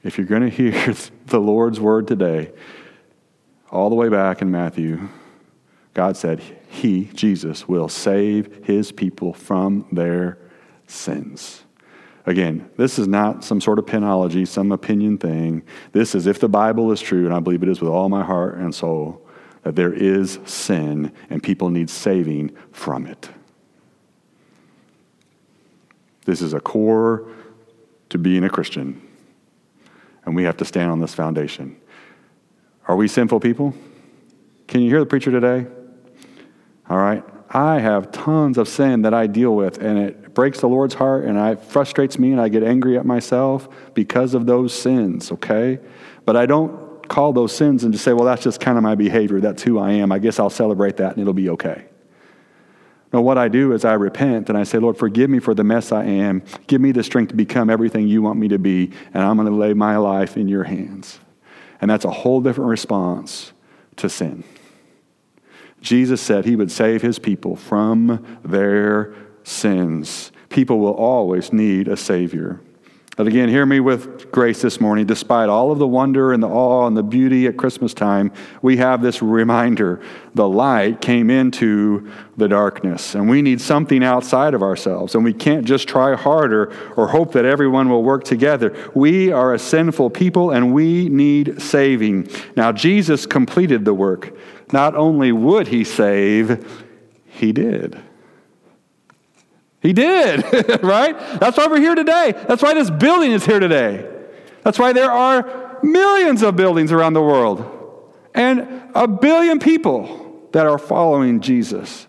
If 0.04 0.18
you're 0.18 0.27
going 0.27 0.44
to 0.44 0.50
hear 0.50 0.94
the 1.25 1.39
Lord's 1.39 1.80
word 1.80 2.08
today, 2.08 2.51
all 3.70 3.89
the 3.89 3.96
way 3.96 4.10
back 4.10 4.42
in 4.42 4.51
Matthew, 4.51 5.10
God 5.94 6.16
said, 6.16 6.42
He, 6.70 7.06
Jesus, 7.13 7.68
will 7.68 7.89
save 7.89 8.66
His 8.66 8.92
people 8.92 9.34
from 9.34 9.86
their 9.92 10.38
sins. 10.86 11.63
Again, 12.28 12.70
this 12.76 13.00
is 13.00 13.08
not 13.08 13.46
some 13.46 13.62
sort 13.62 13.80
of 13.80 13.86
penology, 13.86 14.46
some 14.46 14.74
opinion 14.74 15.18
thing. 15.18 15.64
This 15.94 16.14
is 16.14 16.28
if 16.28 16.42
the 16.42 16.50
Bible 16.50 16.92
is 16.92 17.00
true, 17.00 17.26
and 17.26 17.34
I 17.34 17.40
believe 17.40 17.64
it 17.64 17.70
is 17.70 17.80
with 17.80 17.90
all 17.90 18.10
my 18.10 18.22
heart 18.22 18.58
and 18.58 18.76
soul, 18.76 19.26
that 19.64 19.78
there 19.78 19.94
is 19.94 20.38
sin 20.46 21.14
and 21.30 21.42
people 21.42 21.70
need 21.70 21.90
saving 21.90 22.56
from 22.74 23.08
it. 23.08 23.30
This 26.26 26.42
is 26.42 26.54
a 26.54 26.60
core 26.60 27.32
to 28.10 28.18
being 28.18 28.44
a 28.44 28.50
Christian. 28.50 29.02
And 30.26 30.36
we 30.36 30.44
have 30.44 30.58
to 30.58 30.66
stand 30.66 30.92
on 30.92 31.00
this 31.00 31.16
foundation. 31.16 31.78
Are 32.90 32.98
we 32.98 33.08
sinful 33.08 33.40
people? 33.40 33.74
Can 34.68 34.82
you 34.82 34.90
hear 34.90 35.00
the 35.00 35.06
preacher 35.06 35.32
today? 35.32 35.66
All 36.90 36.98
right. 36.98 37.24
I 37.50 37.80
have 37.80 38.12
tons 38.12 38.58
of 38.58 38.68
sin 38.68 39.04
that 39.04 39.14
I 39.14 39.28
deal 39.28 39.56
with, 39.56 39.78
and 39.78 39.98
it 39.98 40.27
breaks 40.38 40.60
the 40.60 40.70
Lord's 40.70 40.94
heart, 40.94 41.25
and 41.25 41.36
it 41.36 41.63
frustrates 41.63 42.20
me, 42.20 42.32
and 42.32 42.39
I 42.39 42.48
get 42.48 42.62
angry 42.62 42.96
at 42.96 43.08
myself 43.08 43.67
because 43.96 44.36
of 44.36 44.46
those 44.46 44.72
sins, 44.72 45.32
okay? 45.32 45.79
But 46.25 46.38
I 46.38 46.46
don't 46.46 47.08
call 47.10 47.34
those 47.34 47.56
sins 47.56 47.84
and 47.84 47.91
just 47.91 48.06
say, 48.06 48.13
well, 48.13 48.25
that's 48.25 48.44
just 48.44 48.60
kind 48.60 48.77
of 48.77 48.84
my 48.84 48.94
behavior. 48.94 49.39
That's 49.39 49.63
who 49.63 49.79
I 49.79 49.94
am. 49.94 50.12
I 50.12 50.20
guess 50.20 50.39
I'll 50.39 50.51
celebrate 50.51 50.98
that, 50.98 51.13
and 51.13 51.22
it'll 51.22 51.34
be 51.34 51.50
okay. 51.50 51.86
No, 53.12 53.20
what 53.20 53.39
I 53.39 53.48
do 53.48 53.74
is 53.74 53.84
I 53.84 53.94
repent 53.94 54.50
and 54.50 54.56
I 54.60 54.62
say, 54.62 54.77
Lord, 54.77 54.96
forgive 54.96 55.27
me 55.27 55.39
for 55.39 55.56
the 55.56 55.63
mess 55.63 55.91
I 55.91 56.03
am. 56.03 56.44
Give 56.67 56.82
me 56.82 56.91
the 56.91 57.03
strength 57.03 57.29
to 57.29 57.36
become 57.36 57.72
everything 57.72 58.08
you 58.08 58.22
want 58.22 58.38
me 58.38 58.48
to 58.50 58.60
be, 58.60 58.91
and 59.15 59.24
I'm 59.24 59.38
going 59.38 59.50
to 59.50 59.56
lay 59.56 59.74
my 59.74 59.98
life 59.98 60.38
in 60.38 60.48
your 60.48 60.65
hands. 60.65 61.20
And 61.82 61.89
that's 61.89 62.06
a 62.06 62.12
whole 62.12 62.41
different 62.41 62.70
response 62.70 63.53
to 63.96 64.08
sin. 64.08 64.44
Jesus 65.82 66.22
said 66.22 66.46
he 66.46 66.56
would 66.56 66.72
save 66.72 67.01
his 67.01 67.17
people 67.17 67.56
from 67.56 68.24
their 68.44 69.15
sins. 69.48 70.32
People 70.50 70.80
will 70.80 70.94
always 70.94 71.54
need 71.54 71.88
a 71.88 71.98
Savior. 71.98 72.60
But 73.16 73.25
again, 73.25 73.50
hear 73.50 73.66
me 73.66 73.80
with 73.80 74.32
grace 74.32 74.62
this 74.62 74.80
morning. 74.80 75.08
Despite 75.08 75.50
all 75.50 75.72
of 75.72 75.80
the 75.80 75.88
wonder 75.88 76.34
and 76.34 76.44
the 76.44 76.48
awe 76.48 76.86
and 76.86 76.96
the 76.96 77.01
beauty 77.01 77.48
at 77.48 77.58
Christmas 77.58 77.96
time, 77.96 78.32
we 78.62 78.77
have 78.77 79.01
this 79.01 79.24
reminder 79.24 80.01
the 80.36 80.48
light 80.48 81.01
came 81.01 81.32
into 81.32 82.12
the 82.38 82.48
darkness. 82.48 83.16
And 83.16 83.27
we 83.27 83.42
need 83.42 83.60
something 83.60 84.04
outside 84.04 84.54
of 84.54 84.62
ourselves. 84.62 85.16
And 85.16 85.24
we 85.24 85.34
can't 85.34 85.66
just 85.66 85.88
try 85.88 86.16
harder 86.16 86.72
or 86.96 87.08
hope 87.08 87.32
that 87.32 87.44
everyone 87.44 87.89
will 87.89 88.04
work 88.04 88.24
together. 88.24 88.75
We 88.94 89.32
are 89.32 89.56
a 89.56 89.60
sinful 89.60 90.12
people 90.12 90.51
and 90.51 90.72
we 90.72 91.10
need 91.10 91.60
saving. 91.60 92.30
Now, 92.56 92.72
Jesus 92.72 93.25
completed 93.25 93.84
the 93.84 93.96
work. 93.96 94.38
Not 94.72 94.94
only 94.94 95.32
would 95.32 95.70
he 95.70 95.84
save, 95.86 96.86
he 97.25 97.51
did. 97.51 98.00
He 99.82 99.94
did, 99.94 100.44
right? 100.84 101.18
That's 101.40 101.58
why 101.58 101.68
we're 101.68 101.80
here 101.80 101.96
today. 101.96 102.34
That's 102.48 102.64
why 102.64 102.74
this 102.74 102.90
building 102.90 103.32
is 103.32 103.46
here 103.46 103.60
today. 103.60 104.10
That's 104.64 104.80
why 104.80 104.94
there 104.94 105.12
are 105.12 105.80
millions 105.84 106.42
of 106.42 106.56
buildings 106.56 106.92
around 106.92 107.14
the 107.14 107.22
world 107.22 107.78
and 108.34 108.90
a 108.96 109.08
billion 109.08 109.60
people 109.60 110.48
that 110.52 110.66
are 110.66 110.78
following 110.78 111.42
Jesus. 111.42 112.08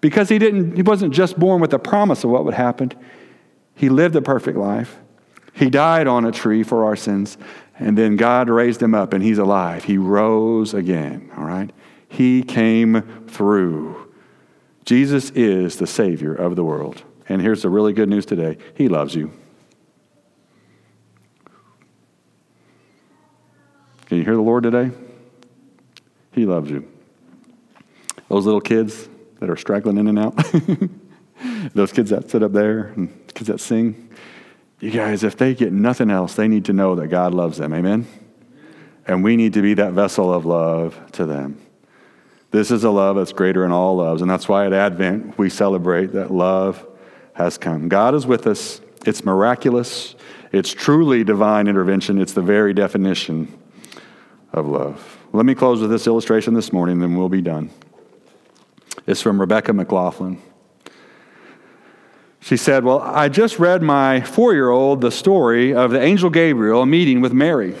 Because 0.00 0.28
he 0.28 0.38
didn't 0.38 0.76
he 0.76 0.82
wasn't 0.82 1.14
just 1.14 1.38
born 1.38 1.60
with 1.60 1.70
the 1.70 1.78
promise 1.78 2.24
of 2.24 2.30
what 2.30 2.44
would 2.44 2.54
happen. 2.54 2.92
He 3.74 3.88
lived 3.88 4.14
a 4.16 4.22
perfect 4.22 4.56
life. 4.56 4.98
He 5.52 5.70
died 5.70 6.06
on 6.06 6.24
a 6.24 6.32
tree 6.32 6.62
for 6.62 6.84
our 6.84 6.96
sins, 6.96 7.38
and 7.78 7.96
then 7.96 8.16
God 8.16 8.48
raised 8.48 8.82
him 8.82 8.94
up 8.94 9.12
and 9.12 9.22
he's 9.22 9.38
alive. 9.38 9.84
He 9.84 9.98
rose 9.98 10.74
again, 10.74 11.30
all 11.36 11.44
right? 11.44 11.70
He 12.08 12.42
came 12.42 13.02
through. 13.28 14.03
Jesus 14.84 15.30
is 15.30 15.76
the 15.76 15.86
Savior 15.86 16.34
of 16.34 16.56
the 16.56 16.64
world. 16.64 17.02
And 17.28 17.40
here's 17.40 17.62
the 17.62 17.70
really 17.70 17.92
good 17.92 18.08
news 18.08 18.26
today 18.26 18.58
He 18.74 18.88
loves 18.88 19.14
you. 19.14 19.32
Can 24.06 24.18
you 24.18 24.24
hear 24.24 24.34
the 24.34 24.42
Lord 24.42 24.62
today? 24.62 24.90
He 26.32 26.44
loves 26.44 26.70
you. 26.70 26.86
Those 28.28 28.44
little 28.44 28.60
kids 28.60 29.08
that 29.40 29.48
are 29.48 29.56
straggling 29.56 29.98
in 29.98 30.08
and 30.08 30.18
out, 30.18 30.36
those 31.74 31.92
kids 31.92 32.10
that 32.10 32.30
sit 32.30 32.42
up 32.42 32.52
there, 32.52 32.92
and 32.96 33.08
kids 33.34 33.48
that 33.48 33.60
sing, 33.60 34.10
you 34.80 34.90
guys, 34.90 35.24
if 35.24 35.36
they 35.36 35.54
get 35.54 35.72
nothing 35.72 36.10
else, 36.10 36.34
they 36.34 36.48
need 36.48 36.66
to 36.66 36.72
know 36.72 36.94
that 36.96 37.08
God 37.08 37.32
loves 37.32 37.58
them. 37.58 37.72
Amen? 37.72 38.06
And 39.06 39.22
we 39.22 39.36
need 39.36 39.54
to 39.54 39.62
be 39.62 39.74
that 39.74 39.92
vessel 39.92 40.32
of 40.32 40.44
love 40.44 41.00
to 41.12 41.24
them. 41.24 41.63
This 42.54 42.70
is 42.70 42.84
a 42.84 42.90
love 42.90 43.16
that's 43.16 43.32
greater 43.32 43.62
than 43.62 43.72
all 43.72 43.96
loves. 43.96 44.22
And 44.22 44.30
that's 44.30 44.48
why 44.48 44.64
at 44.64 44.72
Advent 44.72 45.36
we 45.36 45.50
celebrate 45.50 46.12
that 46.12 46.30
love 46.30 46.86
has 47.32 47.58
come. 47.58 47.88
God 47.88 48.14
is 48.14 48.28
with 48.28 48.46
us. 48.46 48.80
It's 49.04 49.24
miraculous. 49.24 50.14
It's 50.52 50.72
truly 50.72 51.24
divine 51.24 51.66
intervention. 51.66 52.20
It's 52.20 52.32
the 52.32 52.42
very 52.42 52.72
definition 52.72 53.58
of 54.52 54.68
love. 54.68 55.18
Let 55.32 55.44
me 55.44 55.56
close 55.56 55.80
with 55.80 55.90
this 55.90 56.06
illustration 56.06 56.54
this 56.54 56.72
morning, 56.72 57.00
then 57.00 57.16
we'll 57.16 57.28
be 57.28 57.42
done. 57.42 57.70
It's 59.04 59.20
from 59.20 59.40
Rebecca 59.40 59.72
McLaughlin. 59.72 60.40
She 62.38 62.56
said, 62.56 62.84
Well, 62.84 63.00
I 63.00 63.30
just 63.30 63.58
read 63.58 63.82
my 63.82 64.20
four 64.20 64.52
year 64.52 64.70
old 64.70 65.00
the 65.00 65.10
story 65.10 65.74
of 65.74 65.90
the 65.90 66.00
angel 66.00 66.30
Gabriel 66.30 66.86
meeting 66.86 67.20
with 67.20 67.32
Mary. 67.32 67.74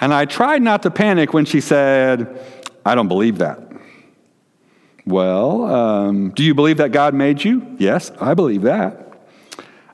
And 0.00 0.12
I 0.12 0.24
tried 0.24 0.62
not 0.62 0.82
to 0.82 0.90
panic 0.90 1.32
when 1.32 1.44
she 1.44 1.60
said, 1.60 2.44
I 2.84 2.96
don't 2.96 3.06
believe 3.06 3.38
that. 3.38 3.65
Well, 5.06 5.64
um, 5.64 6.30
do 6.30 6.42
you 6.42 6.54
believe 6.54 6.78
that 6.78 6.90
God 6.90 7.14
made 7.14 7.44
you? 7.44 7.76
Yes, 7.78 8.10
I 8.20 8.34
believe 8.34 8.62
that. 8.62 9.02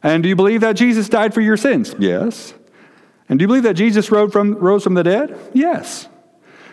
And 0.02 0.22
do 0.22 0.28
you 0.28 0.36
believe 0.36 0.62
that 0.62 0.72
Jesus 0.72 1.08
died 1.08 1.34
for 1.34 1.40
your 1.42 1.56
sins? 1.56 1.94
Yes. 1.98 2.54
And 3.28 3.38
do 3.38 3.44
you 3.44 3.46
believe 3.46 3.62
that 3.62 3.74
Jesus 3.74 4.06
from, 4.06 4.54
rose 4.54 4.82
from 4.82 4.94
the 4.94 5.04
dead? 5.04 5.38
Yes. 5.52 6.08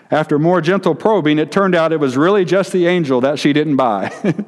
After 0.09 0.39
more 0.39 0.61
gentle 0.61 0.95
probing, 0.95 1.37
it 1.37 1.51
turned 1.51 1.75
out 1.75 1.93
it 1.93 1.99
was 1.99 2.17
really 2.17 2.43
just 2.43 2.71
the 2.71 2.87
angel 2.87 3.21
that 3.21 3.37
she 3.37 3.53
didn't 3.53 3.75
buy. 3.75 4.11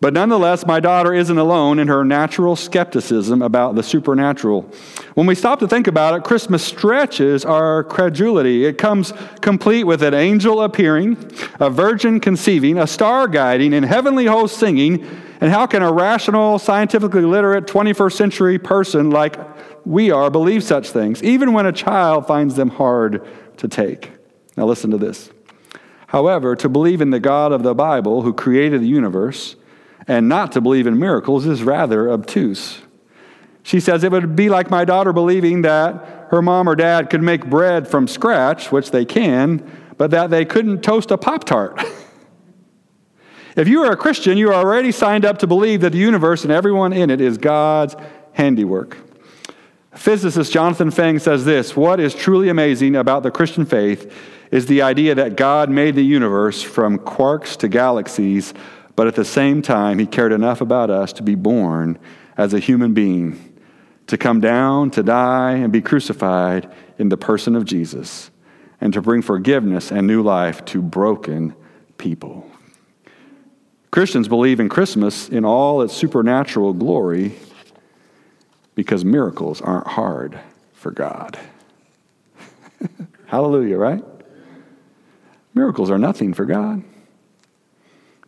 but 0.00 0.12
nonetheless, 0.12 0.66
my 0.66 0.78
daughter 0.78 1.14
isn't 1.14 1.38
alone 1.38 1.78
in 1.78 1.88
her 1.88 2.04
natural 2.04 2.54
skepticism 2.54 3.40
about 3.40 3.74
the 3.74 3.82
supernatural. 3.82 4.70
When 5.14 5.26
we 5.26 5.34
stop 5.34 5.58
to 5.60 5.68
think 5.68 5.86
about 5.86 6.14
it, 6.14 6.22
Christmas 6.22 6.62
stretches 6.62 7.46
our 7.46 7.82
credulity. 7.82 8.66
It 8.66 8.76
comes 8.76 9.14
complete 9.40 9.84
with 9.84 10.02
an 10.02 10.12
angel 10.12 10.60
appearing, 10.60 11.16
a 11.60 11.70
virgin 11.70 12.20
conceiving, 12.20 12.78
a 12.78 12.86
star 12.86 13.26
guiding, 13.26 13.72
and 13.72 13.86
heavenly 13.86 14.26
hosts 14.26 14.58
singing. 14.58 15.06
And 15.40 15.50
how 15.50 15.66
can 15.66 15.82
a 15.82 15.90
rational, 15.90 16.58
scientifically 16.58 17.22
literate 17.22 17.66
21st 17.66 18.12
century 18.12 18.58
person 18.58 19.10
like 19.10 19.38
we 19.86 20.10
are 20.10 20.30
believe 20.30 20.62
such 20.62 20.90
things, 20.90 21.22
even 21.22 21.54
when 21.54 21.64
a 21.64 21.72
child 21.72 22.26
finds 22.26 22.54
them 22.54 22.68
hard 22.68 23.26
to 23.56 23.68
take? 23.68 24.12
Now, 24.58 24.66
listen 24.66 24.90
to 24.90 24.98
this. 24.98 25.30
However, 26.08 26.54
to 26.56 26.68
believe 26.68 27.00
in 27.00 27.10
the 27.10 27.20
God 27.20 27.52
of 27.52 27.62
the 27.62 27.74
Bible 27.74 28.22
who 28.22 28.32
created 28.32 28.82
the 28.82 28.88
universe 28.88 29.56
and 30.08 30.28
not 30.28 30.52
to 30.52 30.60
believe 30.60 30.86
in 30.86 30.98
miracles 30.98 31.46
is 31.46 31.62
rather 31.62 32.10
obtuse. 32.10 32.80
She 33.62 33.80
says 33.80 34.04
it 34.04 34.12
would 34.12 34.36
be 34.36 34.48
like 34.48 34.70
my 34.70 34.84
daughter 34.84 35.12
believing 35.12 35.62
that 35.62 36.28
her 36.30 36.40
mom 36.40 36.68
or 36.68 36.76
dad 36.76 37.10
could 37.10 37.22
make 37.22 37.46
bread 37.46 37.88
from 37.88 38.06
scratch, 38.06 38.70
which 38.70 38.90
they 38.90 39.04
can, 39.04 39.68
but 39.96 40.10
that 40.12 40.30
they 40.30 40.44
couldn't 40.44 40.82
toast 40.82 41.10
a 41.10 41.18
Pop 41.18 41.44
Tart. 41.44 41.82
if 43.56 43.66
you 43.66 43.82
are 43.82 43.92
a 43.92 43.96
Christian, 43.96 44.38
you 44.38 44.50
are 44.50 44.54
already 44.54 44.92
signed 44.92 45.24
up 45.24 45.38
to 45.38 45.46
believe 45.46 45.80
that 45.80 45.92
the 45.92 45.98
universe 45.98 46.44
and 46.44 46.52
everyone 46.52 46.92
in 46.92 47.10
it 47.10 47.20
is 47.20 47.38
God's 47.38 47.96
handiwork. 48.32 48.98
Physicist 49.96 50.52
Jonathan 50.52 50.90
Feng 50.90 51.18
says 51.18 51.44
this 51.44 51.74
What 51.74 51.98
is 51.98 52.14
truly 52.14 52.48
amazing 52.48 52.94
about 52.94 53.22
the 53.22 53.30
Christian 53.30 53.64
faith 53.64 54.12
is 54.50 54.66
the 54.66 54.82
idea 54.82 55.14
that 55.14 55.36
God 55.36 55.70
made 55.70 55.94
the 55.94 56.04
universe 56.04 56.62
from 56.62 56.98
quarks 56.98 57.56
to 57.58 57.68
galaxies, 57.68 58.54
but 58.96 59.06
at 59.06 59.14
the 59.14 59.24
same 59.24 59.62
time, 59.62 59.98
He 59.98 60.06
cared 60.06 60.32
enough 60.32 60.60
about 60.60 60.90
us 60.90 61.12
to 61.14 61.22
be 61.22 61.34
born 61.34 61.98
as 62.36 62.52
a 62.54 62.58
human 62.58 62.94
being, 62.94 63.56
to 64.06 64.18
come 64.18 64.40
down, 64.40 64.90
to 64.92 65.02
die, 65.02 65.52
and 65.52 65.72
be 65.72 65.80
crucified 65.80 66.72
in 66.98 67.10
the 67.10 67.16
person 67.16 67.54
of 67.54 67.64
Jesus, 67.64 68.30
and 68.80 68.92
to 68.92 69.02
bring 69.02 69.22
forgiveness 69.22 69.92
and 69.92 70.06
new 70.06 70.22
life 70.22 70.64
to 70.66 70.82
broken 70.82 71.54
people. 71.98 72.50
Christians 73.90 74.28
believe 74.28 74.60
in 74.60 74.68
Christmas 74.68 75.28
in 75.28 75.44
all 75.44 75.80
its 75.80 75.94
supernatural 75.94 76.72
glory 76.74 77.34
because 78.74 79.04
miracles 79.04 79.60
aren't 79.62 79.86
hard 79.86 80.38
for 80.74 80.90
God. 80.90 81.38
Hallelujah, 83.26 83.78
right? 83.78 84.04
Miracles 85.54 85.90
are 85.90 85.98
nothing 85.98 86.34
for 86.34 86.44
God. 86.44 86.82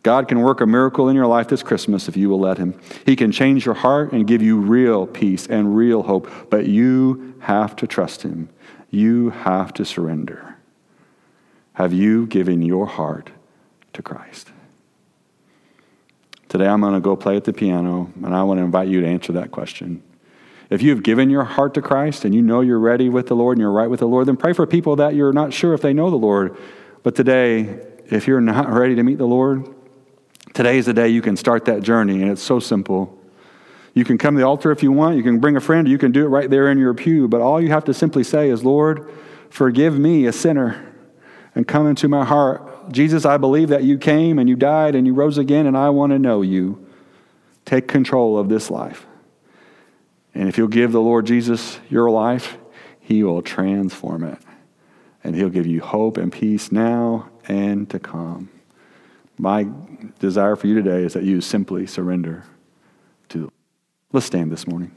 God 0.03 0.27
can 0.27 0.41
work 0.41 0.61
a 0.61 0.65
miracle 0.65 1.09
in 1.09 1.15
your 1.15 1.27
life 1.27 1.47
this 1.47 1.63
Christmas 1.63 2.07
if 2.07 2.15
you 2.15 2.29
will 2.29 2.39
let 2.39 2.57
Him. 2.57 2.79
He 3.05 3.15
can 3.15 3.31
change 3.31 3.65
your 3.65 3.75
heart 3.75 4.11
and 4.11 4.25
give 4.25 4.41
you 4.41 4.57
real 4.57 5.05
peace 5.05 5.47
and 5.47 5.75
real 5.75 6.03
hope, 6.03 6.49
but 6.49 6.67
you 6.67 7.35
have 7.41 7.75
to 7.77 7.87
trust 7.87 8.23
Him. 8.23 8.49
You 8.89 9.29
have 9.31 9.73
to 9.73 9.85
surrender. 9.85 10.55
Have 11.73 11.93
you 11.93 12.25
given 12.27 12.61
your 12.61 12.85
heart 12.85 13.29
to 13.93 14.01
Christ? 14.01 14.51
Today 16.47 16.67
I'm 16.67 16.81
going 16.81 16.93
to 16.93 16.99
go 16.99 17.15
play 17.15 17.35
at 17.35 17.43
the 17.43 17.53
piano, 17.53 18.11
and 18.23 18.33
I 18.33 18.43
want 18.43 18.59
to 18.59 18.63
invite 18.63 18.87
you 18.87 19.01
to 19.01 19.07
answer 19.07 19.33
that 19.33 19.51
question. 19.51 20.01
If 20.69 20.81
you 20.81 20.91
have 20.91 21.03
given 21.03 21.29
your 21.29 21.43
heart 21.43 21.73
to 21.75 21.81
Christ 21.81 22.25
and 22.25 22.33
you 22.33 22.41
know 22.41 22.61
you're 22.61 22.79
ready 22.79 23.09
with 23.09 23.27
the 23.27 23.35
Lord 23.35 23.57
and 23.57 23.61
you're 23.61 23.71
right 23.71 23.89
with 23.89 23.99
the 24.01 24.07
Lord, 24.07 24.27
then 24.27 24.37
pray 24.37 24.53
for 24.53 24.67
people 24.67 24.95
that 24.97 25.15
you're 25.15 25.33
not 25.33 25.51
sure 25.51 25.73
if 25.73 25.81
they 25.81 25.93
know 25.93 26.09
the 26.09 26.15
Lord 26.15 26.55
but 27.03 27.15
today, 27.15 27.79
if 28.07 28.27
you're 28.27 28.41
not 28.41 28.69
ready 28.69 28.95
to 28.95 29.03
meet 29.03 29.17
the 29.17 29.25
Lord, 29.25 29.73
today 30.53 30.77
is 30.77 30.85
the 30.85 30.93
day 30.93 31.09
you 31.09 31.21
can 31.21 31.35
start 31.35 31.65
that 31.65 31.83
journey, 31.83 32.21
and 32.21 32.31
it's 32.31 32.41
so 32.41 32.59
simple. 32.59 33.17
You 33.93 34.05
can 34.05 34.17
come 34.17 34.35
to 34.35 34.39
the 34.39 34.47
altar 34.47 34.71
if 34.71 34.83
you 34.83 34.91
want, 34.91 35.17
you 35.17 35.23
can 35.23 35.39
bring 35.39 35.55
a 35.55 35.61
friend, 35.61 35.87
you 35.87 35.97
can 35.97 36.11
do 36.11 36.25
it 36.25 36.29
right 36.29 36.49
there 36.49 36.69
in 36.71 36.77
your 36.77 36.93
pew, 36.93 37.27
but 37.27 37.41
all 37.41 37.61
you 37.61 37.69
have 37.69 37.85
to 37.85 37.93
simply 37.93 38.23
say 38.23 38.49
is, 38.49 38.63
Lord, 38.63 39.11
forgive 39.49 39.97
me, 39.97 40.25
a 40.25 40.31
sinner, 40.31 40.93
and 41.55 41.67
come 41.67 41.87
into 41.87 42.07
my 42.07 42.23
heart. 42.23 42.91
Jesus, 42.91 43.25
I 43.25 43.37
believe 43.37 43.69
that 43.69 43.83
you 43.83 43.97
came 43.97 44.39
and 44.39 44.47
you 44.47 44.55
died 44.55 44.95
and 44.95 45.05
you 45.05 45.13
rose 45.13 45.37
again, 45.37 45.65
and 45.65 45.77
I 45.77 45.89
want 45.89 46.11
to 46.11 46.19
know 46.19 46.41
you. 46.41 46.85
Take 47.65 47.87
control 47.87 48.37
of 48.37 48.49
this 48.49 48.69
life. 48.69 49.05
And 50.33 50.47
if 50.47 50.57
you'll 50.57 50.67
give 50.67 50.91
the 50.91 51.01
Lord 51.01 51.25
Jesus 51.25 51.79
your 51.89 52.09
life, 52.09 52.57
he 52.99 53.23
will 53.23 53.41
transform 53.41 54.23
it 54.23 54.39
and 55.23 55.35
He'll 55.35 55.49
give 55.49 55.67
you 55.67 55.81
hope 55.81 56.17
and 56.17 56.31
peace 56.31 56.71
now 56.71 57.29
and 57.47 57.89
to 57.89 57.99
come. 57.99 58.49
My 59.39 59.65
desire 60.19 60.57
for 60.57 60.67
you 60.67 60.75
today 60.75 61.03
is 61.03 61.13
that 61.13 61.23
you 61.23 61.39
simply 61.39 61.87
surrender 61.87 62.43
to. 63.29 63.49
Let's 64.11 64.25
stand 64.25 64.51
this 64.51 64.67
morning. 64.67 64.93